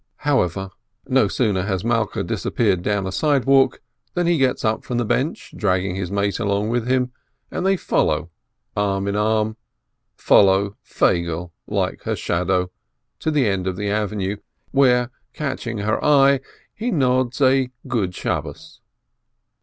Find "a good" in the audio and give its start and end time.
17.39-18.15